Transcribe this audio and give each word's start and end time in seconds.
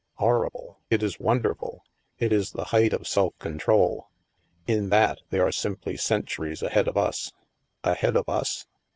"Horrible? 0.15 0.79
It 0.89 1.03
is 1.03 1.19
wonderful. 1.19 1.83
It 2.17 2.33
is 2.33 2.53
the 2.53 2.63
height 2.63 2.91
of 2.91 3.07
self 3.07 3.37
control. 3.37 4.07
In 4.65 4.89
that, 4.89 5.19
they 5.29 5.37
are 5.37 5.51
simply 5.51 5.95
centuries 5.95 6.63
ahead 6.63 6.87
of 6.87 6.97
us." 6.97 7.31
"Ahead 7.83 8.15
of 8.17 8.27
us? 8.27 8.65